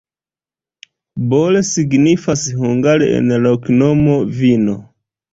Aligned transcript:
Bor 1.33 1.57
signifas 1.67 2.45
hungare 2.61 3.09
en 3.17 3.29
la 3.33 3.37
loknomo: 3.43 4.15
vino. 4.39 4.75